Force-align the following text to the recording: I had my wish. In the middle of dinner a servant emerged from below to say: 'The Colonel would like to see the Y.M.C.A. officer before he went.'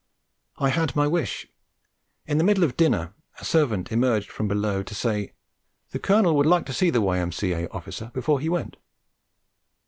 I 0.57 0.69
had 0.69 0.95
my 0.95 1.05
wish. 1.05 1.45
In 2.25 2.39
the 2.39 2.43
middle 2.43 2.63
of 2.63 2.75
dinner 2.75 3.13
a 3.39 3.45
servant 3.45 3.91
emerged 3.91 4.31
from 4.31 4.47
below 4.47 4.81
to 4.81 4.95
say: 4.95 5.33
'The 5.91 5.99
Colonel 5.99 6.35
would 6.37 6.47
like 6.47 6.65
to 6.65 6.73
see 6.73 6.89
the 6.89 7.01
Y.M.C.A. 7.01 7.67
officer 7.69 8.09
before 8.11 8.39
he 8.39 8.49
went.' 8.49 8.77